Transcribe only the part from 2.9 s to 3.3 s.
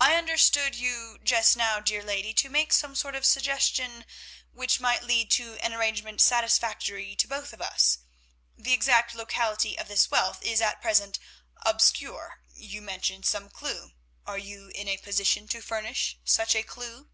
sort of